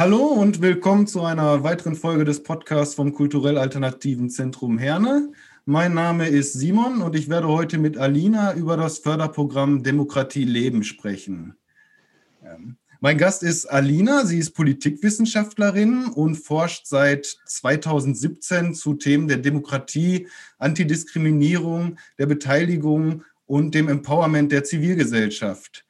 [0.00, 5.30] Hallo und willkommen zu einer weiteren Folge des Podcasts vom Kulturell Alternativen Zentrum Herne.
[5.66, 10.84] Mein Name ist Simon und ich werde heute mit Alina über das Förderprogramm Demokratie Leben
[10.84, 11.54] sprechen.
[12.42, 19.36] Ähm, mein Gast ist Alina, sie ist Politikwissenschaftlerin und forscht seit 2017 zu Themen der
[19.36, 25.84] Demokratie, Antidiskriminierung, der Beteiligung und dem Empowerment der Zivilgesellschaft.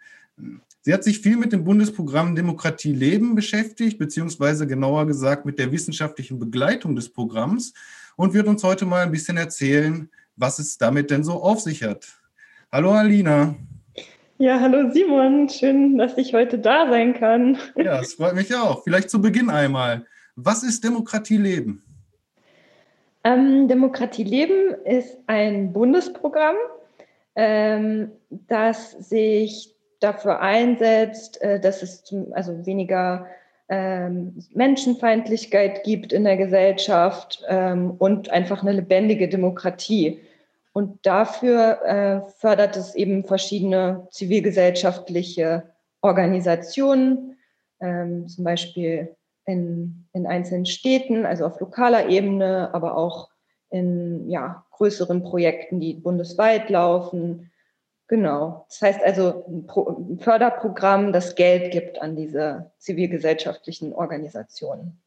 [0.83, 5.73] Sie hat sich viel mit dem Bundesprogramm Demokratie Leben beschäftigt, beziehungsweise genauer gesagt mit der
[5.73, 7.75] wissenschaftlichen Begleitung des Programms
[8.17, 11.83] und wird uns heute mal ein bisschen erzählen, was es damit denn so auf sich
[11.83, 12.09] hat.
[12.73, 13.57] Hallo Alina.
[14.39, 17.59] Ja, hallo Simon, schön, dass ich heute da sein kann.
[17.77, 18.83] Ja, es freut mich auch.
[18.83, 20.07] Vielleicht zu Beginn einmal.
[20.35, 21.83] Was ist Demokratie Leben?
[23.23, 26.57] Ähm, Demokratie Leben ist ein Bundesprogramm,
[27.37, 33.27] ähm, das sich dafür einsetzt, äh, dass es also weniger
[33.69, 40.21] ähm, Menschenfeindlichkeit gibt in der Gesellschaft ähm, und einfach eine lebendige Demokratie.
[40.73, 45.65] Und dafür äh, fördert es eben verschiedene zivilgesellschaftliche
[46.01, 47.37] Organisationen,
[47.81, 49.15] ähm, zum Beispiel
[49.47, 53.31] in, in einzelnen Städten, also auf lokaler Ebene, aber auch
[53.71, 57.51] in ja, größeren Projekten, die bundesweit laufen,
[58.11, 58.67] Genau.
[58.69, 65.01] Das heißt also ein Förderprogramm, das Geld gibt an diese zivilgesellschaftlichen Organisationen.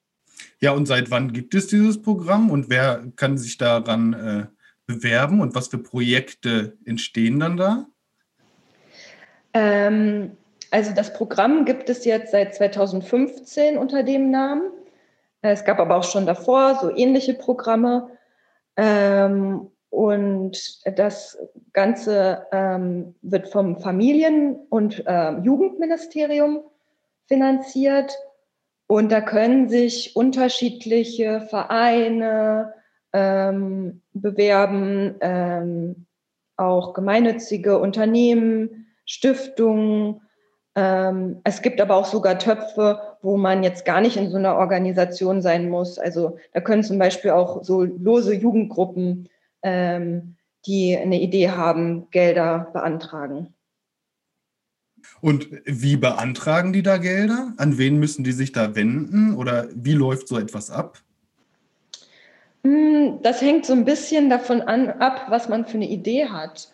[0.62, 4.46] Ja, und seit wann gibt es dieses Programm und wer kann sich daran äh,
[4.88, 7.88] bewerben und was für Projekte entstehen dann da?
[9.54, 10.38] Ähm,
[10.72, 14.72] also das Programm gibt es jetzt seit 2015 unter dem Namen.
[15.42, 18.12] Es gab aber auch schon davor so ähnliche Programme.
[18.78, 20.58] Ähm, und
[20.98, 21.38] das
[21.72, 26.62] Ganze ähm, wird vom Familien- und äh, Jugendministerium
[27.28, 28.18] finanziert.
[28.88, 32.74] Und da können sich unterschiedliche Vereine
[33.14, 36.08] ähm, bewerben, ähm,
[36.58, 40.22] auch gemeinnützige Unternehmen, Stiftungen.
[40.74, 44.56] Ähm, es gibt aber auch sogar Töpfe, wo man jetzt gar nicht in so einer
[44.56, 46.00] Organisation sein muss.
[46.00, 49.30] Also da können zum Beispiel auch so lose Jugendgruppen
[49.63, 50.35] ähm,
[50.66, 53.53] die eine Idee haben, Gelder beantragen.
[55.22, 57.53] Und wie beantragen die da Gelder?
[57.57, 61.00] An wen müssen die sich da wenden oder wie läuft so etwas ab?
[62.63, 66.69] Hm, das hängt so ein bisschen davon an, ab, was man für eine Idee hat.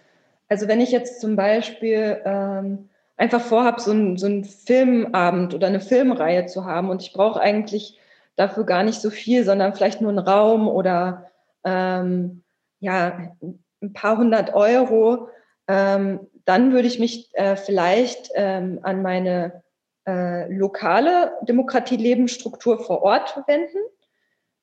[0.48, 5.68] Also wenn ich jetzt zum Beispiel ähm, einfach vorhabe, so, ein, so einen Filmabend oder
[5.68, 8.00] eine Filmreihe zu haben und ich brauche eigentlich
[8.36, 11.30] dafür gar nicht so viel, sondern vielleicht nur einen Raum oder
[11.64, 12.44] ähm,
[12.80, 13.36] ja,
[13.82, 15.30] ein paar hundert Euro,
[15.68, 19.64] ähm, dann würde ich mich äh, vielleicht ähm, an meine
[20.08, 23.78] äh, lokale Demokratielebensstruktur vor Ort wenden.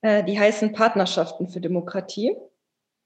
[0.02, 2.36] Äh, die heißen Partnerschaften für Demokratie.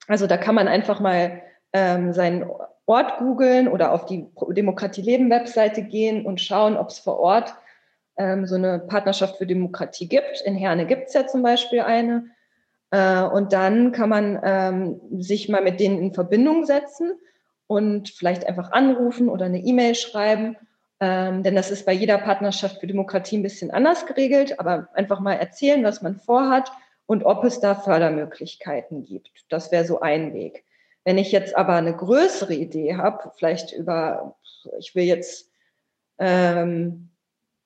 [0.09, 1.43] Also da kann man einfach mal
[1.73, 2.51] ähm, seinen
[2.87, 7.55] Ort googeln oder auf die Demokratieleben-Webseite gehen und schauen, ob es vor Ort
[8.17, 10.43] ähm, so eine Partnerschaft für Demokratie gibt.
[10.45, 12.27] In Herne gibt es ja zum Beispiel eine.
[12.91, 17.13] Äh, und dann kann man ähm, sich mal mit denen in Verbindung setzen
[17.67, 20.57] und vielleicht einfach anrufen oder eine E-Mail schreiben.
[20.99, 25.21] Ähm, denn das ist bei jeder Partnerschaft für Demokratie ein bisschen anders geregelt, aber einfach
[25.21, 26.71] mal erzählen, was man vorhat
[27.07, 29.31] und ob es da Fördermöglichkeiten gibt.
[29.49, 30.65] Das wäre so ein Weg.
[31.05, 34.37] Wenn ich jetzt aber eine größere Idee habe, vielleicht über,
[34.79, 35.51] ich will jetzt
[36.19, 37.10] ähm,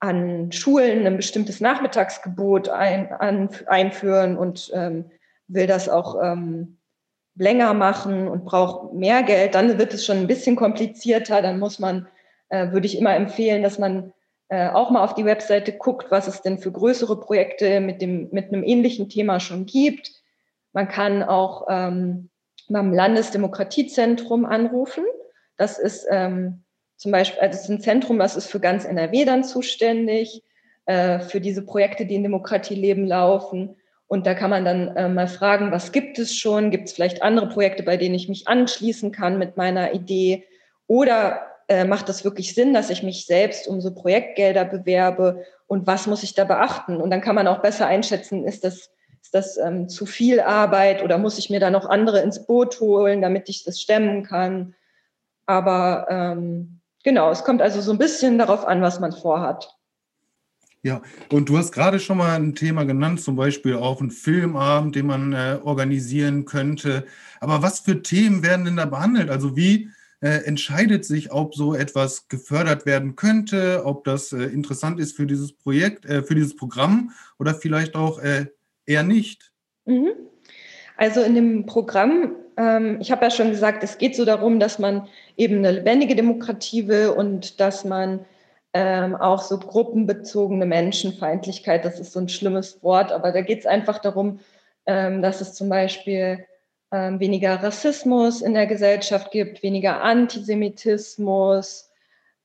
[0.04, 5.10] an Schulen ein bestimmtes Nachmittagsgebot ein, an, einführen und ähm,
[5.48, 6.78] will das auch ähm,
[7.36, 11.42] länger machen und braucht mehr Geld, dann wird es schon ein bisschen komplizierter.
[11.42, 12.06] Dann muss man,
[12.48, 14.12] äh, würde ich immer empfehlen, dass man
[14.48, 18.28] äh, auch mal auf die Webseite guckt, was es denn für größere Projekte mit, dem,
[18.30, 20.12] mit einem ähnlichen Thema schon gibt.
[20.72, 22.30] Man kann auch ähm,
[22.68, 25.04] beim Landesdemokratiezentrum anrufen.
[25.56, 26.63] Das ist ähm,
[27.04, 30.42] zum Beispiel, also es ist ein Zentrum, das ist für ganz NRW dann zuständig,
[30.86, 33.76] äh, für diese Projekte, die in Demokratieleben laufen.
[34.06, 36.70] Und da kann man dann äh, mal fragen, was gibt es schon?
[36.70, 40.44] Gibt es vielleicht andere Projekte, bei denen ich mich anschließen kann mit meiner Idee?
[40.86, 45.44] Oder äh, macht das wirklich Sinn, dass ich mich selbst um so Projektgelder bewerbe?
[45.66, 47.02] Und was muss ich da beachten?
[47.02, 48.88] Und dann kann man auch besser einschätzen, ist das,
[49.20, 52.80] ist das ähm, zu viel Arbeit oder muss ich mir da noch andere ins Boot
[52.80, 54.74] holen, damit ich das stemmen kann?
[55.44, 59.72] Aber ähm, genau, es kommt also so ein bisschen darauf an, was man vorhat.
[60.82, 61.00] Ja,
[61.32, 65.06] und du hast gerade schon mal ein Thema genannt, zum Beispiel auch einen Filmabend, den
[65.06, 67.06] man äh, organisieren könnte.
[67.40, 69.30] Aber was für Themen werden denn da behandelt?
[69.30, 69.88] Also wie
[70.20, 75.26] äh, entscheidet sich, ob so etwas gefördert werden könnte, ob das äh, interessant ist für
[75.26, 78.46] dieses Projekt, äh, für dieses Programm oder vielleicht auch äh,
[78.84, 79.52] eher nicht?
[79.86, 80.12] Mhm.
[80.96, 84.78] Also in dem Programm, ähm, ich habe ja schon gesagt, es geht so darum, dass
[84.78, 88.24] man eben eine lebendige Demokratie will und dass man
[88.72, 93.66] ähm, auch so gruppenbezogene Menschenfeindlichkeit, das ist so ein schlimmes Wort, aber da geht es
[93.66, 94.40] einfach darum,
[94.86, 96.44] ähm, dass es zum Beispiel
[96.92, 101.90] ähm, weniger Rassismus in der Gesellschaft gibt, weniger Antisemitismus,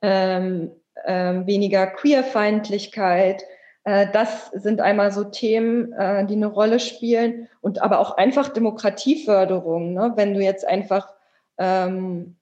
[0.01, 0.72] ähm,
[1.06, 3.44] ähm, weniger Queerfeindlichkeit.
[3.89, 8.50] Äh, das sind einmal so Themen, äh, die eine Rolle spielen und aber auch einfach
[8.50, 9.94] Demokratieförderung.
[9.94, 10.13] Ne?
[10.15, 11.12] Wenn du jetzt einfach,
[11.57, 12.38] ähm,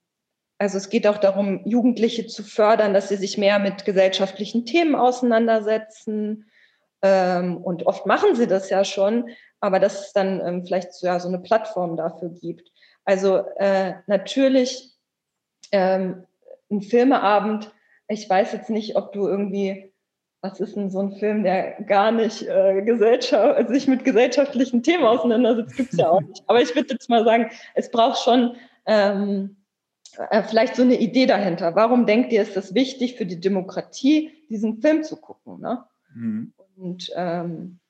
[0.58, 4.94] also es geht auch darum, Jugendliche zu fördern, dass sie sich mehr mit gesellschaftlichen Themen
[4.94, 6.50] auseinandersetzen.
[7.00, 9.30] Ähm, und oft machen sie das ja schon,
[9.60, 12.70] aber dass es dann ähm, vielleicht so, ja, so eine Plattform dafür gibt.
[13.06, 14.94] Also äh, natürlich
[15.72, 16.26] ähm,
[16.70, 17.72] ein Filmeabend,
[18.06, 19.94] ich weiß jetzt nicht, ob du irgendwie,
[20.40, 24.82] was ist denn so ein Film, der gar nicht äh, Gesellschaft, also sich mit gesellschaftlichen
[24.82, 26.42] Themen auseinandersetzt, gibt es ja auch nicht.
[26.46, 28.56] Aber ich würde jetzt mal sagen, es braucht schon
[28.86, 29.56] ähm,
[30.30, 31.74] äh, vielleicht so eine Idee dahinter.
[31.74, 35.60] Warum denkt ihr, ist das wichtig für die Demokratie, diesen Film zu gucken?
[35.60, 35.84] Ne?
[36.14, 36.52] Mhm.
[36.76, 37.80] Und ähm,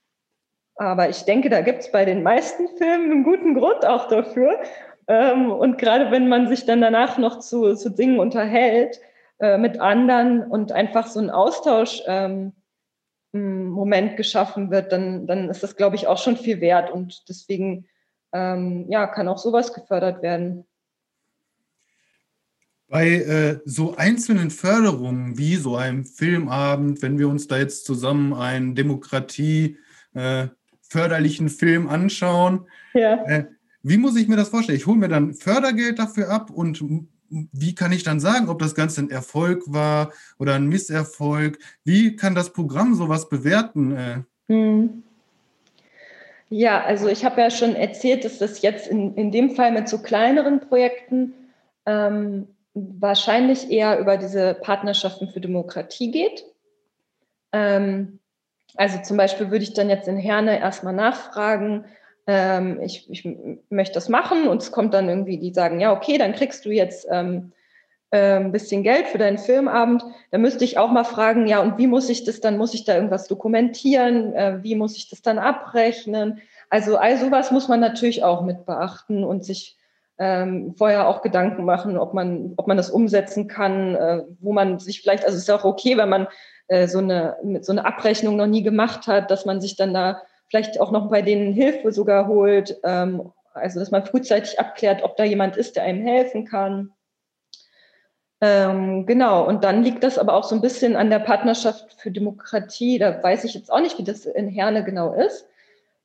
[0.77, 4.61] aber ich denke, da gibt es bei den meisten Filmen einen guten Grund auch dafür.
[5.09, 9.01] Ähm, und gerade wenn man sich dann danach noch zu, zu Dingen unterhält
[9.41, 12.53] äh, mit anderen und einfach so ein Austausch ähm,
[13.33, 16.91] Moment geschaffen wird, dann, dann ist das, glaube ich, auch schon viel wert.
[16.91, 17.87] Und deswegen
[18.33, 20.65] ähm, ja, kann auch sowas gefördert werden.
[22.89, 28.33] Bei äh, so einzelnen Förderungen wie so einem Filmabend, wenn wir uns da jetzt zusammen
[28.33, 29.77] ein Demokratie
[30.15, 30.49] äh,
[30.91, 32.67] Film anschauen.
[32.95, 33.23] Ja.
[33.25, 33.45] Äh,
[33.83, 34.79] wie muss ich mir das vorstellen?
[34.79, 36.83] Ich hole mir dann Fördergeld dafür ab und
[37.29, 41.59] wie kann ich dann sagen, ob das Ganze ein Erfolg war oder ein Misserfolg?
[41.85, 43.97] Wie kann das Programm sowas bewerten?
[43.97, 44.23] Äh?
[44.49, 45.03] Hm.
[46.51, 49.89] Ja, also ich habe ja schon erzählt, dass das jetzt in, in dem Fall mit
[49.89, 51.35] so kleineren Projekten
[51.85, 56.45] ähm, wahrscheinlich eher über diese Partnerschaften für Demokratie geht.
[57.53, 58.19] Ähm,
[58.77, 61.85] also zum Beispiel würde ich dann jetzt in Herne erstmal nachfragen,
[62.29, 63.27] ähm, ich, ich,
[63.71, 66.71] möchte das machen und es kommt dann irgendwie, die sagen, ja, okay, dann kriegst du
[66.71, 67.53] jetzt ähm,
[68.11, 70.05] äh, ein bisschen Geld für deinen Filmabend.
[70.31, 72.85] Da müsste ich auch mal fragen, ja, und wie muss ich das dann, muss ich
[72.85, 74.35] da irgendwas dokumentieren?
[74.35, 76.43] Äh, wie muss ich das dann abrechnen?
[76.69, 79.79] Also all sowas muss man natürlich auch mit beachten und sich
[80.19, 84.79] ähm, vorher auch Gedanken machen, ob man, ob man das umsetzen kann, äh, wo man
[84.79, 86.27] sich vielleicht, also es ist auch okay, wenn man
[86.67, 90.21] äh, so, eine, so eine Abrechnung noch nie gemacht hat, dass man sich dann da
[90.49, 92.79] vielleicht auch noch bei denen Hilfe sogar holt.
[92.85, 96.93] Ähm, also dass man frühzeitig abklärt, ob da jemand ist, der einem helfen kann.
[98.41, 102.11] Ähm, genau, und dann liegt das aber auch so ein bisschen an der Partnerschaft für
[102.11, 102.99] Demokratie.
[102.99, 105.47] Da weiß ich jetzt auch nicht, wie das in Herne genau ist.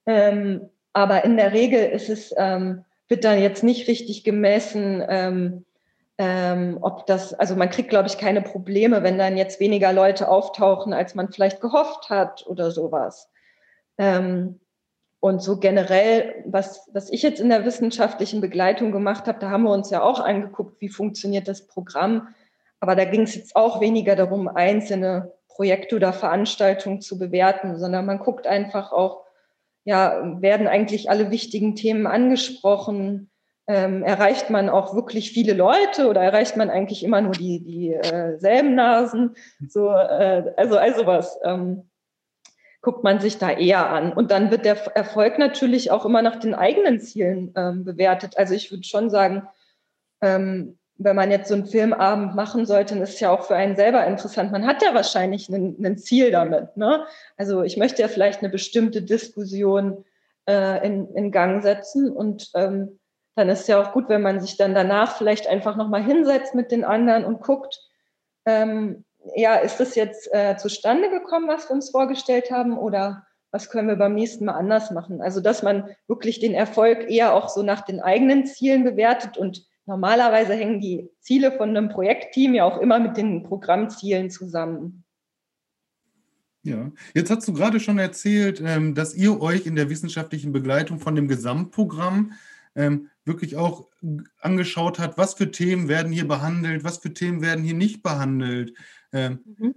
[0.06, 5.66] Ähm, aber in der Regel ist es, ähm, wird dann jetzt nicht richtig gemessen, ähm,
[6.18, 10.30] ähm, ob das, also man kriegt, glaube ich, keine Probleme, wenn dann jetzt weniger Leute
[10.30, 13.30] auftauchen, als man vielleicht gehofft hat oder sowas.
[13.98, 14.60] Ähm,
[15.20, 19.64] und so generell, was, was ich jetzt in der wissenschaftlichen Begleitung gemacht habe, da haben
[19.64, 22.28] wir uns ja auch angeguckt, wie funktioniert das Programm.
[22.80, 28.06] Aber da ging es jetzt auch weniger darum, einzelne Projekte oder Veranstaltungen zu bewerten, sondern
[28.06, 29.24] man guckt einfach auch,
[29.86, 33.30] ja, werden eigentlich alle wichtigen Themen angesprochen?
[33.68, 38.74] ähm, erreicht man auch wirklich viele Leute oder erreicht man eigentlich immer nur die dieselben
[38.74, 39.36] äh, Nasen?
[39.68, 41.84] So, äh, also, also was ähm,
[42.84, 44.14] guckt man sich da eher an.
[44.14, 48.38] Und dann wird der Erfolg natürlich auch immer nach den eigenen Zielen ähm, bewertet.
[48.38, 49.48] Also ich würde schon sagen,
[50.22, 53.56] ähm, wenn man jetzt so einen Filmabend machen sollte, dann ist es ja auch für
[53.56, 54.52] einen selber interessant.
[54.52, 56.78] Man hat ja wahrscheinlich ein Ziel damit.
[56.78, 57.06] Ne?
[57.38, 60.04] Also ich möchte ja vielleicht eine bestimmte Diskussion
[60.48, 63.00] äh, in, in Gang setzen und ähm,
[63.36, 66.54] dann ist es ja auch gut, wenn man sich dann danach vielleicht einfach nochmal hinsetzt
[66.54, 67.80] mit den anderen und guckt,
[68.46, 73.70] ähm, ja, ist das jetzt äh, zustande gekommen, was wir uns vorgestellt haben oder was
[73.70, 75.22] können wir beim nächsten Mal anders machen?
[75.22, 79.66] Also, dass man wirklich den Erfolg eher auch so nach den eigenen Zielen bewertet und
[79.86, 85.04] normalerweise hängen die Ziele von einem Projektteam ja auch immer mit den Programmzielen zusammen.
[86.64, 90.98] Ja, jetzt hast du gerade schon erzählt, ähm, dass ihr euch in der wissenschaftlichen Begleitung
[91.00, 92.32] von dem Gesamtprogramm
[92.76, 93.88] ähm, wirklich auch
[94.40, 98.74] angeschaut hat, was für Themen werden hier behandelt, was für Themen werden hier nicht behandelt.
[99.12, 99.74] Ähm, mhm.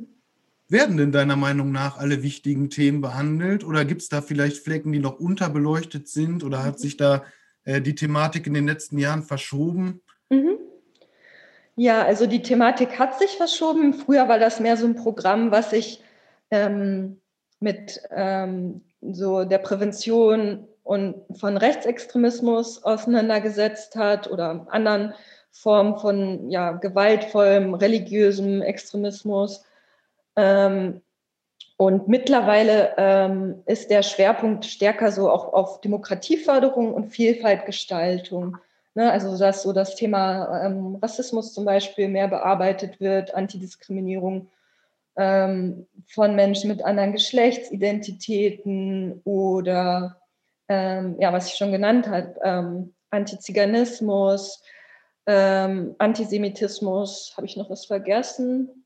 [0.68, 4.92] Werden denn deiner Meinung nach alle wichtigen Themen behandelt oder gibt es da vielleicht Flecken,
[4.92, 6.82] die noch unterbeleuchtet sind oder hat mhm.
[6.82, 7.24] sich da
[7.64, 10.00] äh, die Thematik in den letzten Jahren verschoben?
[10.28, 10.58] Mhm.
[11.76, 13.92] Ja, also die Thematik hat sich verschoben.
[13.92, 16.02] Früher war das mehr so ein Programm, was sich
[16.50, 17.20] ähm,
[17.60, 25.14] mit ähm, so der Prävention und von Rechtsextremismus auseinandergesetzt hat oder anderen
[25.50, 29.64] Formen von ja, gewaltvollem religiösem Extremismus.
[30.36, 31.00] Ähm,
[31.76, 38.58] und mittlerweile ähm, ist der Schwerpunkt stärker so auch auf Demokratieförderung und Vielfaltgestaltung.
[38.94, 39.10] Ne?
[39.10, 44.46] Also dass so das Thema ähm, Rassismus zum Beispiel mehr bearbeitet wird, Antidiskriminierung
[45.16, 50.20] ähm, von Menschen mit anderen Geschlechtsidentitäten oder
[50.68, 54.62] ähm, ja, was ich schon genannt habe, ähm, Antiziganismus,
[55.26, 58.84] ähm, Antisemitismus, habe ich noch was vergessen?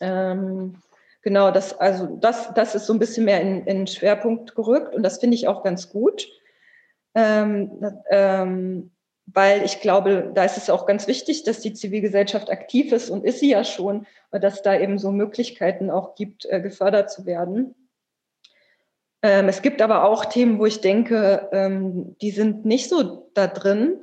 [0.00, 0.76] Ähm,
[1.22, 4.94] genau, das, also das, das ist so ein bisschen mehr in, in den Schwerpunkt gerückt
[4.94, 6.26] und das finde ich auch ganz gut.
[7.14, 7.70] Ähm,
[8.10, 8.90] ähm,
[9.32, 13.24] weil ich glaube, da ist es auch ganz wichtig, dass die Zivilgesellschaft aktiv ist und
[13.24, 17.74] ist sie ja schon, dass da eben so Möglichkeiten auch gibt, äh, gefördert zu werden.
[19.22, 23.46] Ähm, es gibt aber auch Themen, wo ich denke, ähm, die sind nicht so da
[23.46, 24.00] drin.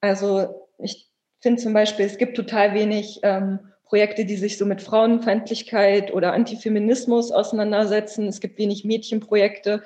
[0.00, 4.80] Also ich finde zum Beispiel, es gibt total wenig ähm, Projekte, die sich so mit
[4.80, 8.26] Frauenfeindlichkeit oder Antifeminismus auseinandersetzen.
[8.26, 9.82] Es gibt wenig Mädchenprojekte.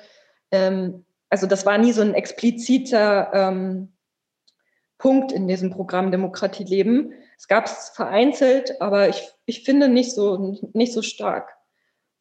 [0.51, 3.93] Ähm, also das war nie so ein expliziter ähm,
[4.97, 7.13] Punkt in diesem Programm Demokratie leben.
[7.37, 11.58] Es gab es vereinzelt, aber ich, ich finde nicht so, nicht so stark.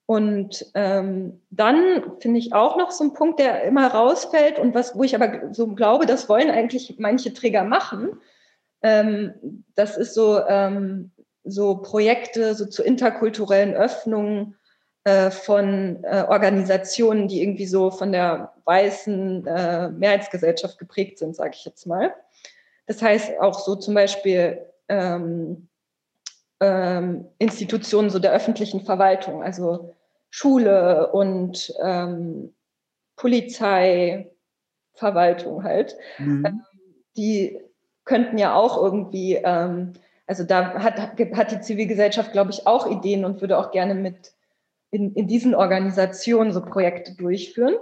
[0.09, 4.97] Und ähm, dann finde ich auch noch so ein Punkt, der immer rausfällt und was,
[4.97, 8.19] wo ich aber so glaube, das wollen eigentlich manche Träger machen.
[8.81, 9.35] Ähm,
[9.75, 11.11] das ist so, ähm,
[11.45, 14.55] so Projekte so zur interkulturellen Öffnung
[15.05, 21.53] äh, von äh, Organisationen, die irgendwie so von der weißen äh, Mehrheitsgesellschaft geprägt sind, sage
[21.53, 22.15] ich jetzt mal.
[22.87, 25.69] Das heißt auch so zum Beispiel ähm,
[26.61, 29.95] ähm, Institutionen so der öffentlichen Verwaltung, also
[30.31, 32.55] Schule und ähm,
[33.17, 34.31] Polizei,
[34.95, 35.97] Verwaltung halt.
[36.19, 36.45] Mhm.
[36.47, 36.63] Ähm,
[37.17, 37.61] die
[38.05, 39.93] könnten ja auch irgendwie, ähm,
[40.27, 44.33] also da hat, hat die Zivilgesellschaft, glaube ich, auch Ideen und würde auch gerne mit
[44.91, 47.75] in, in diesen Organisationen so Projekte durchführen.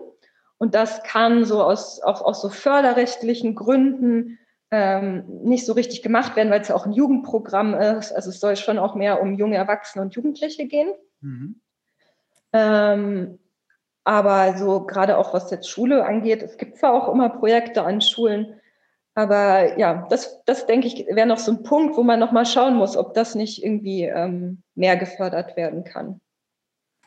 [0.59, 4.39] Und das kann so aus, auch aus so förderrechtlichen Gründen
[4.71, 8.13] ähm, nicht so richtig gemacht werden, weil es ja auch ein Jugendprogramm ist.
[8.13, 10.93] Also es soll schon auch mehr um junge Erwachsene und Jugendliche gehen.
[11.21, 11.61] Mhm.
[12.57, 13.39] Ähm,
[14.05, 18.01] aber so gerade auch was jetzt Schule angeht, es gibt zwar auch immer Projekte an
[18.01, 18.61] Schulen,
[19.15, 22.47] aber ja, das, das denke ich, wäre noch so ein Punkt, wo man noch mal
[22.47, 26.21] schauen muss, ob das nicht irgendwie ähm, mehr gefördert werden kann.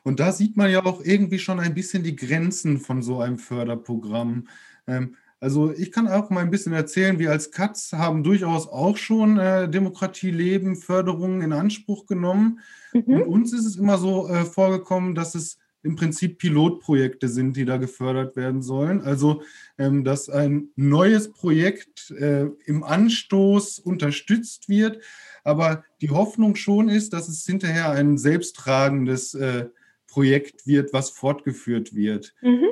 [0.04, 3.38] Und da sieht man ja auch irgendwie schon ein bisschen die Grenzen von so einem
[3.38, 4.48] Förderprogramm.
[4.88, 8.98] Ähm, also ich kann auch mal ein bisschen erzählen, wir als Katz haben durchaus auch
[8.98, 12.60] schon äh, Demokratie leben, Förderungen in Anspruch genommen.
[12.94, 13.04] Mhm.
[13.06, 17.64] Und uns ist es immer so äh, vorgekommen, dass es im Prinzip Pilotprojekte sind, die
[17.64, 19.02] da gefördert werden sollen.
[19.02, 19.44] Also,
[19.78, 25.02] ähm, dass ein neues Projekt äh, im Anstoß unterstützt wird,
[25.46, 29.68] aber die Hoffnung schon ist, dass es hinterher ein selbsttragendes äh,
[30.08, 32.34] Projekt wird, was fortgeführt wird.
[32.42, 32.68] Mhm.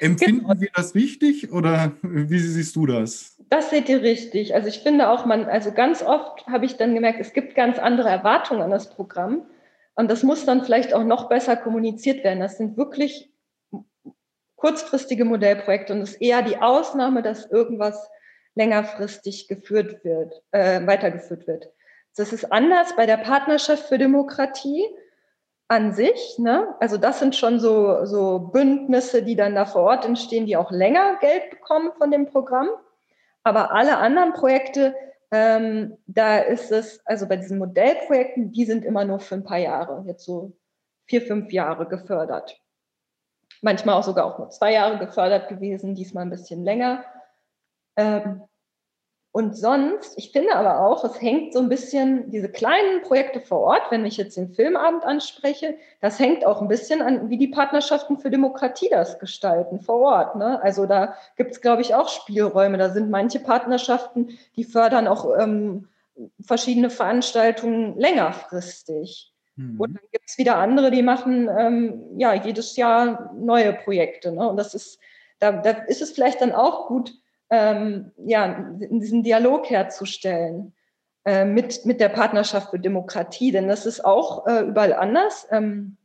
[0.00, 0.60] Empfinden genau.
[0.60, 3.36] wir das richtig oder wie siehst du das?
[3.48, 4.54] Das seht ihr richtig.
[4.54, 7.78] Also ich finde auch, man, also ganz oft habe ich dann gemerkt, es gibt ganz
[7.78, 9.46] andere Erwartungen an das Programm.
[9.94, 12.40] Und das muss dann vielleicht auch noch besser kommuniziert werden.
[12.40, 13.30] Das sind wirklich
[14.56, 18.10] kurzfristige Modellprojekte und es ist eher die Ausnahme, dass irgendwas
[18.54, 21.70] längerfristig geführt wird, äh, weitergeführt wird.
[22.16, 24.84] Das ist anders bei der Partnerschaft für Demokratie
[25.68, 26.38] an sich.
[26.38, 26.74] Ne?
[26.80, 30.70] Also das sind schon so, so Bündnisse, die dann da vor Ort entstehen, die auch
[30.70, 32.68] länger Geld bekommen von dem Programm.
[33.42, 34.94] Aber alle anderen Projekte,
[35.30, 39.58] ähm, da ist es, also bei diesen Modellprojekten, die sind immer nur für ein paar
[39.58, 40.52] Jahre, jetzt so
[41.06, 42.60] vier, fünf Jahre gefördert.
[43.60, 47.04] Manchmal auch sogar auch nur zwei Jahre gefördert gewesen, diesmal ein bisschen länger.
[47.96, 48.42] Ähm,
[49.36, 53.62] und sonst, ich finde aber auch, es hängt so ein bisschen, diese kleinen Projekte vor
[53.62, 57.48] Ort, wenn ich jetzt den Filmabend anspreche, das hängt auch ein bisschen an, wie die
[57.48, 60.36] Partnerschaften für Demokratie das gestalten vor Ort.
[60.36, 60.62] Ne?
[60.62, 62.78] Also da gibt es, glaube ich, auch Spielräume.
[62.78, 65.88] Da sind manche Partnerschaften, die fördern auch ähm,
[66.40, 69.32] verschiedene Veranstaltungen längerfristig.
[69.56, 69.80] Mhm.
[69.80, 74.30] Und dann gibt es wieder andere, die machen ähm, ja jedes Jahr neue Projekte.
[74.30, 74.48] Ne?
[74.48, 75.00] Und das ist,
[75.40, 77.14] da, da ist es vielleicht dann auch gut,
[77.50, 80.74] ähm, ja, diesen Dialog herzustellen
[81.24, 83.52] äh, mit, mit der Partnerschaft für Demokratie.
[83.52, 85.46] Denn das ist auch äh, überall anders.
[85.50, 85.96] Ähm,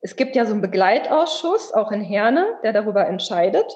[0.00, 3.66] es gibt ja so einen Begleitausschuss, auch in Herne, der darüber entscheidet.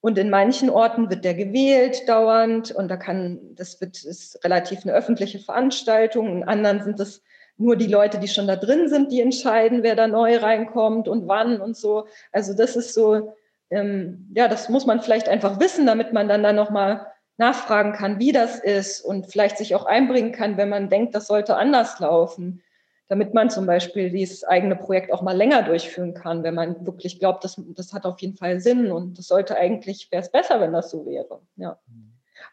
[0.00, 4.82] Und in manchen Orten wird der gewählt dauernd und da kann, das wird, ist relativ
[4.82, 6.28] eine öffentliche Veranstaltung.
[6.28, 7.22] In anderen sind es
[7.56, 11.26] nur die Leute, die schon da drin sind, die entscheiden, wer da neu reinkommt und
[11.26, 12.06] wann und so.
[12.30, 13.36] Also das ist so,
[13.70, 17.06] ähm, ja, das muss man vielleicht einfach wissen, damit man dann da nochmal
[17.36, 21.28] nachfragen kann, wie das ist und vielleicht sich auch einbringen kann, wenn man denkt, das
[21.28, 22.62] sollte anders laufen,
[23.08, 27.20] damit man zum Beispiel dieses eigene Projekt auch mal länger durchführen kann, wenn man wirklich
[27.20, 30.60] glaubt, das, das hat auf jeden Fall Sinn und das sollte eigentlich, wäre es besser,
[30.60, 31.40] wenn das so wäre.
[31.56, 31.78] Ja.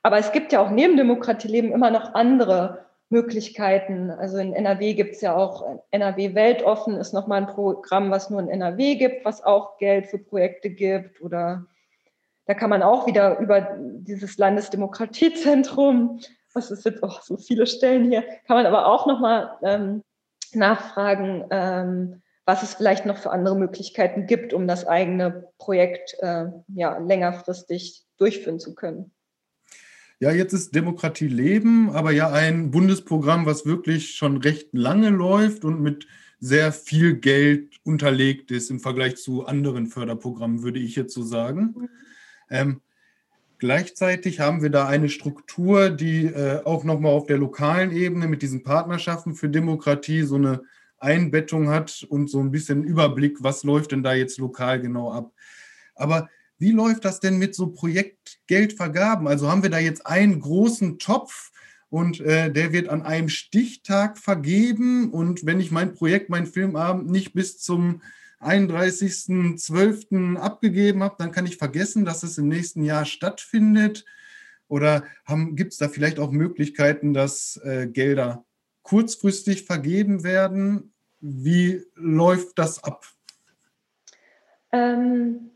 [0.03, 4.09] Aber es gibt ja auch neben Demokratieleben immer noch andere Möglichkeiten.
[4.09, 8.39] Also in NRW gibt es ja auch NRW Weltoffen, ist nochmal ein Programm, was nur
[8.39, 11.21] in NRW gibt, was auch Geld für Projekte gibt.
[11.21, 11.65] Oder
[12.45, 16.19] da kann man auch wieder über dieses Landesdemokratiezentrum,
[16.53, 20.03] was ist jetzt auch so viele Stellen hier, kann man aber auch nochmal ähm,
[20.53, 26.45] nachfragen, ähm, was es vielleicht noch für andere Möglichkeiten gibt, um das eigene Projekt äh,
[26.67, 29.14] ja, längerfristig durchführen zu können.
[30.25, 35.63] Ja, jetzt ist Demokratie Leben, aber ja ein Bundesprogramm, was wirklich schon recht lange läuft
[35.63, 36.08] und mit
[36.39, 41.89] sehr viel Geld unterlegt ist im Vergleich zu anderen Förderprogrammen, würde ich jetzt so sagen.
[42.50, 42.82] Ähm,
[43.60, 48.41] gleichzeitig haben wir da eine Struktur, die äh, auch nochmal auf der lokalen Ebene mit
[48.41, 50.63] diesen Partnerschaften für Demokratie so eine
[50.98, 55.34] Einbettung hat und so ein bisschen Überblick, was läuft denn da jetzt lokal genau ab.
[55.94, 56.29] Aber
[56.65, 59.27] wie läuft das denn mit so Projektgeldvergaben?
[59.27, 61.51] Also haben wir da jetzt einen großen Topf
[61.89, 65.12] und äh, der wird an einem Stichtag vergeben.
[65.12, 68.01] Und wenn ich mein Projekt, mein Filmabend nicht bis zum
[68.39, 70.38] 31.12.
[70.38, 74.03] abgegeben habe, dann kann ich vergessen, dass es im nächsten Jahr stattfindet.
[74.67, 75.03] Oder
[75.51, 78.43] gibt es da vielleicht auch Möglichkeiten, dass äh, Gelder
[78.81, 80.95] kurzfristig vergeben werden?
[81.19, 83.05] Wie läuft das ab?
[84.72, 85.51] Ähm,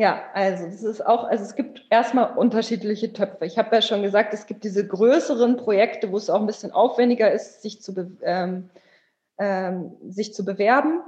[0.00, 3.44] ja, also es ist auch, also es gibt erstmal unterschiedliche Töpfe.
[3.44, 6.72] Ich habe ja schon gesagt, es gibt diese größeren Projekte, wo es auch ein bisschen
[6.72, 8.70] aufwendiger ist, sich zu, ähm,
[9.38, 11.02] ähm, sich zu bewerben.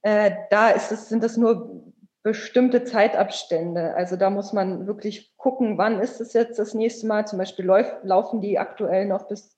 [0.00, 1.82] Äh, da ist es, sind das nur
[2.22, 3.94] bestimmte Zeitabstände.
[3.94, 7.26] Also da muss man wirklich gucken, wann ist es jetzt das nächste Mal.
[7.26, 9.54] Zum Beispiel läuf, laufen die aktuell noch bis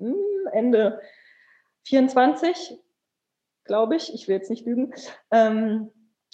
[0.00, 0.16] hm,
[0.50, 1.00] Ende
[1.84, 2.80] 24,
[3.62, 4.12] glaube ich.
[4.12, 4.92] Ich will jetzt nicht lügen.
[5.30, 5.92] Ähm,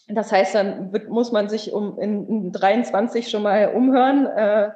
[0.09, 4.71] das heißt, dann wird, muss man sich um in, in 23 schon mal umhören, äh,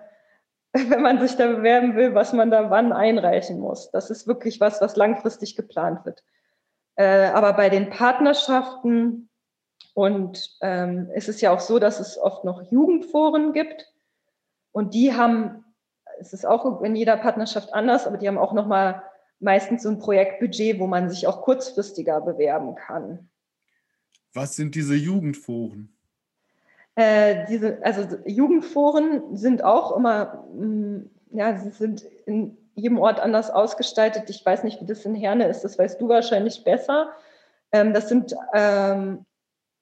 [0.72, 3.90] wenn man sich da bewerben will, was man da wann einreichen muss.
[3.90, 6.22] Das ist wirklich was, was langfristig geplant wird.
[6.96, 9.28] Äh, aber bei den Partnerschaften
[9.94, 13.92] und ähm, ist ja auch so, dass es oft noch Jugendforen gibt
[14.72, 15.64] und die haben,
[16.20, 19.02] es ist auch in jeder Partnerschaft anders, aber die haben auch noch mal
[19.40, 23.28] meistens so ein Projektbudget, wo man sich auch kurzfristiger bewerben kann.
[24.34, 25.92] Was sind diese Jugendforen?
[26.94, 33.20] Äh, diese, also Jugendforen sind auch immer, mh, mm, ja, sie sind in jedem Ort
[33.20, 34.30] anders ausgestaltet.
[34.30, 37.12] Ich weiß nicht, wie das in Herne ist, das weißt du wahrscheinlich besser.
[37.72, 39.24] Ähm, das sind, ähm,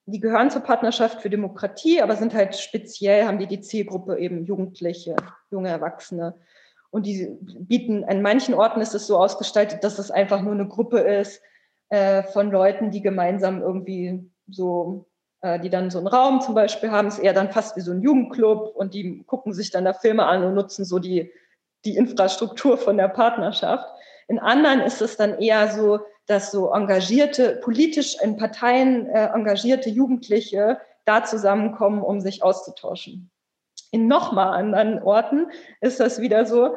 [0.07, 4.45] die gehören zur Partnerschaft für Demokratie, aber sind halt speziell, haben die die Zielgruppe eben
[4.45, 5.17] Jugendliche,
[5.51, 6.35] junge Erwachsene.
[6.91, 7.29] Und die
[7.61, 11.43] bieten, an manchen Orten ist es so ausgestaltet, dass es einfach nur eine Gruppe ist
[11.89, 15.07] äh, von Leuten, die gemeinsam irgendwie so,
[15.41, 17.93] äh, die dann so einen Raum zum Beispiel haben, ist eher dann fast wie so
[17.93, 21.33] ein Jugendclub und die gucken sich dann da Filme an und nutzen so die,
[21.85, 23.89] die Infrastruktur von der Partnerschaft.
[24.29, 29.91] In anderen ist es dann eher so, dass so engagierte, politisch in Parteien äh, engagierte
[29.91, 33.31] Jugendliche da zusammenkommen, um sich auszutauschen.
[33.93, 35.47] In nochmal anderen Orten
[35.81, 36.75] ist das wieder so,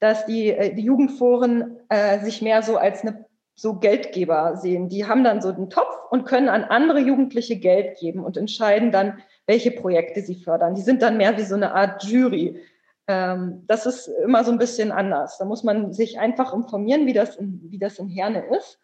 [0.00, 4.88] dass die, äh, die Jugendforen äh, sich mehr so als eine so Geldgeber sehen.
[4.88, 8.90] Die haben dann so einen Topf und können an andere Jugendliche Geld geben und entscheiden
[8.90, 10.74] dann, welche Projekte sie fördern.
[10.74, 12.60] Die sind dann mehr wie so eine Art Jury.
[13.06, 15.38] Ähm, das ist immer so ein bisschen anders.
[15.38, 18.78] Da muss man sich einfach informieren, wie das in, wie das in Herne ist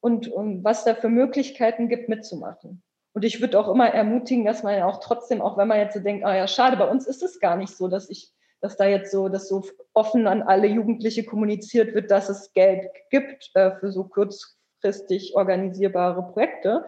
[0.00, 2.82] und, und was da für Möglichkeiten gibt, mitzumachen.
[3.14, 5.94] Und ich würde auch immer ermutigen, dass man ja auch trotzdem, auch wenn man jetzt
[5.94, 8.76] so denkt, ah ja, schade, bei uns ist es gar nicht so, dass ich dass
[8.76, 13.50] da jetzt so, dass so offen an alle Jugendliche kommuniziert wird, dass es Geld gibt
[13.54, 16.84] äh, für so kurzfristig organisierbare Projekte,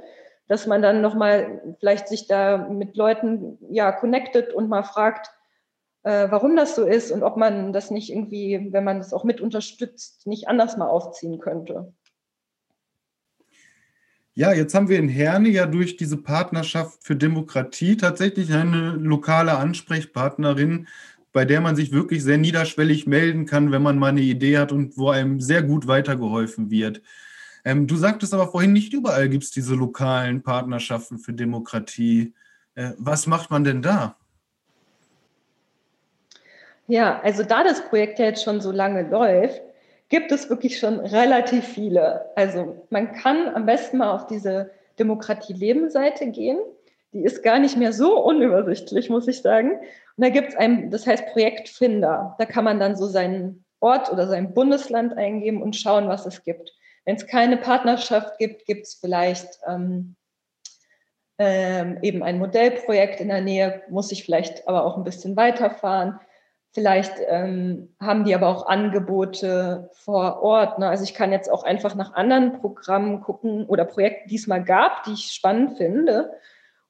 [0.47, 5.31] dass man dann nochmal vielleicht sich da mit Leuten ja connectet und mal fragt,
[6.05, 9.25] äh, warum das so ist und ob man das nicht irgendwie, wenn man das auch
[9.25, 11.93] mit unterstützt, nicht anders mal aufziehen könnte.
[14.37, 19.57] Ja, jetzt haben wir in Herne ja durch diese Partnerschaft für Demokratie tatsächlich eine lokale
[19.57, 20.89] Ansprechpartnerin
[21.35, 24.71] bei der man sich wirklich sehr niederschwellig melden kann, wenn man mal eine Idee hat
[24.71, 27.03] und wo einem sehr gut weitergeholfen wird.
[27.65, 32.35] Ähm, du sagtest aber vorhin, nicht überall gibt es diese lokalen Partnerschaften für Demokratie.
[32.77, 34.17] Äh, was macht man denn da?
[36.87, 39.61] Ja, also da das Projekt ja jetzt schon so lange läuft,
[40.11, 42.27] gibt es wirklich schon relativ viele.
[42.37, 44.71] Also man kann am besten mal auf diese
[45.01, 46.59] Demokratie-Leben-Seite gehen.
[47.15, 49.79] Die ist gar nicht mehr so unübersichtlich, muss ich sagen.
[50.17, 52.35] Und da gibt es ein, das heißt Projektfinder.
[52.39, 56.43] Da kann man dann so seinen Ort oder sein Bundesland eingeben und schauen, was es
[56.43, 56.73] gibt.
[57.05, 60.17] Wenn es keine Partnerschaft gibt, gibt es vielleicht ähm,
[61.39, 66.19] ähm, eben ein Modellprojekt in der Nähe, muss ich vielleicht aber auch ein bisschen weiterfahren.
[66.73, 70.81] Vielleicht ähm, haben die aber auch Angebote vor Ort.
[70.81, 70.89] Ne?
[70.89, 74.65] Also ich kann jetzt auch einfach nach anderen Programmen gucken oder Projekten, die es mal
[74.65, 76.33] gab, die ich spannend finde.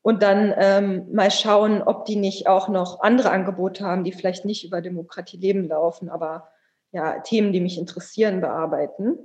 [0.04, 4.44] Und dann ähm, mal schauen, ob die nicht auch noch andere Angebote haben, die vielleicht
[4.44, 6.50] nicht über Demokratie leben laufen, aber
[6.92, 9.18] ja, Themen, die mich interessieren, bearbeiten.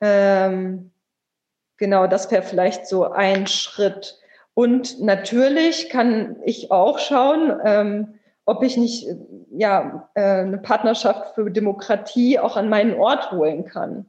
[0.00, 0.90] Ähm,
[1.76, 4.18] genau, das wäre vielleicht so ein Schritt.
[4.54, 8.14] Und natürlich kann ich auch schauen, ähm,
[8.46, 9.06] ob ich nicht
[9.50, 14.08] ja, äh, eine Partnerschaft für Demokratie auch an meinen Ort holen kann.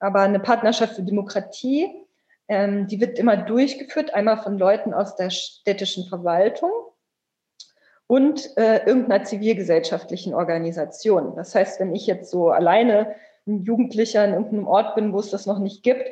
[0.00, 2.03] Aber eine Partnerschaft für Demokratie,
[2.48, 6.70] ähm, die wird immer durchgeführt, einmal von Leuten aus der städtischen Verwaltung
[8.06, 11.34] und äh, irgendeiner zivilgesellschaftlichen Organisation.
[11.36, 13.14] Das heißt, wenn ich jetzt so alleine
[13.46, 16.04] ein Jugendlicher in irgendeinem Ort bin, wo es das noch nicht gibt,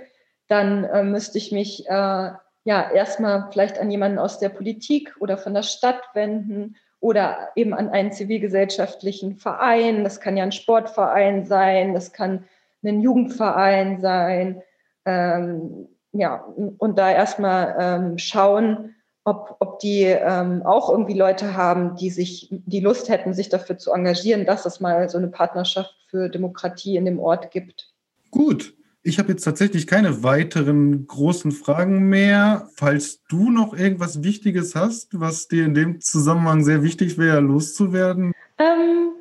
[0.48, 2.30] dann äh, müsste ich mich äh,
[2.64, 7.74] ja erstmal vielleicht an jemanden aus der Politik oder von der Stadt wenden oder eben
[7.74, 10.04] an einen zivilgesellschaftlichen Verein.
[10.04, 12.44] Das kann ja ein Sportverein sein, das kann
[12.84, 14.62] ein Jugendverein sein.
[15.04, 16.44] Ähm, ja,
[16.78, 18.94] und da erstmal ähm, schauen,
[19.24, 23.78] ob, ob die ähm, auch irgendwie Leute haben, die sich, die Lust hätten, sich dafür
[23.78, 27.92] zu engagieren, dass es mal so eine Partnerschaft für Demokratie in dem Ort gibt.
[28.30, 32.68] Gut, ich habe jetzt tatsächlich keine weiteren großen Fragen mehr.
[32.74, 38.32] Falls du noch irgendwas Wichtiges hast, was dir in dem Zusammenhang sehr wichtig wäre, loszuwerden?
[38.58, 39.11] Ähm,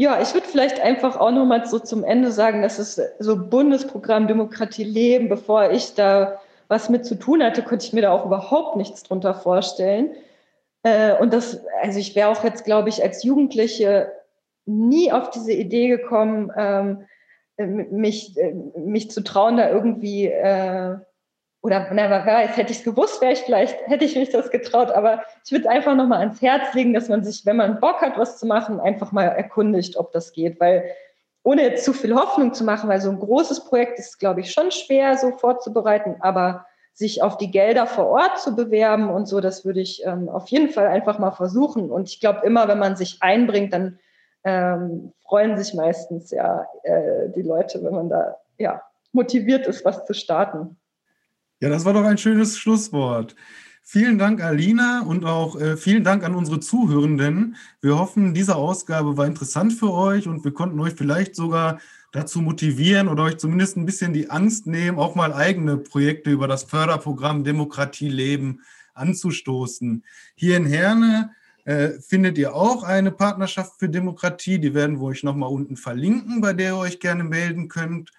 [0.00, 3.36] ja, ich würde vielleicht einfach auch noch mal so zum Ende sagen, dass es so
[3.36, 8.10] Bundesprogramm Demokratie leben, bevor ich da was mit zu tun hatte, konnte ich mir da
[8.10, 10.12] auch überhaupt nichts drunter vorstellen.
[10.84, 14.10] Äh, und das, also ich wäre auch jetzt, glaube ich, als Jugendliche
[14.64, 17.04] nie auf diese Idee gekommen, ähm,
[17.58, 20.32] äh, mich, äh, mich zu trauen, da irgendwie,
[21.62, 24.50] oder na, wer weiß, hätte ich es gewusst, wäre ich vielleicht, hätte ich mich das
[24.50, 28.00] getraut, aber ich würde einfach nochmal ans Herz legen, dass man sich, wenn man Bock
[28.00, 30.84] hat, was zu machen, einfach mal erkundigt, ob das geht, weil
[31.42, 34.52] ohne jetzt zu viel Hoffnung zu machen, weil so ein großes Projekt ist, glaube ich,
[34.52, 39.40] schon schwer so vorzubereiten, aber sich auf die Gelder vor Ort zu bewerben und so,
[39.40, 41.90] das würde ich ähm, auf jeden Fall einfach mal versuchen.
[41.90, 43.98] Und ich glaube, immer wenn man sich einbringt, dann
[44.44, 50.04] ähm, freuen sich meistens ja äh, die Leute, wenn man da ja motiviert ist, was
[50.04, 50.76] zu starten.
[51.60, 53.36] Ja, das war doch ein schönes Schlusswort.
[53.82, 57.56] Vielen Dank, Alina, und auch äh, vielen Dank an unsere Zuhörenden.
[57.82, 61.78] Wir hoffen, diese Ausgabe war interessant für euch und wir konnten euch vielleicht sogar
[62.12, 66.48] dazu motivieren oder euch zumindest ein bisschen die Angst nehmen, auch mal eigene Projekte über
[66.48, 68.60] das Förderprogramm Demokratie leben
[68.94, 70.02] anzustoßen.
[70.36, 71.32] Hier in Herne
[71.64, 74.58] äh, findet ihr auch eine Partnerschaft für Demokratie.
[74.58, 78.12] Die werden wir euch nochmal unten verlinken, bei der ihr euch gerne melden könnt.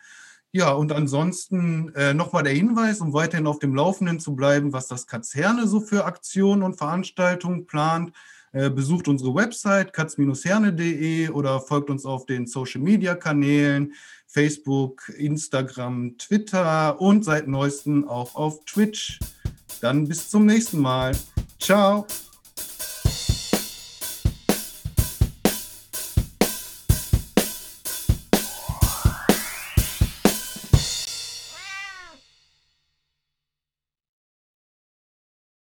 [0.54, 4.88] Ja, und ansonsten äh, nochmal der Hinweis, um weiterhin auf dem Laufenden zu bleiben, was
[4.88, 8.12] das Katzherne so für Aktionen und Veranstaltungen plant.
[8.54, 13.94] Äh, besucht unsere Website katz-herne.de oder folgt uns auf den Social-Media-Kanälen
[14.28, 19.20] Facebook, Instagram, Twitter und seit neuestem auch auf Twitch.
[19.80, 21.14] Dann bis zum nächsten Mal.
[21.60, 22.06] Ciao.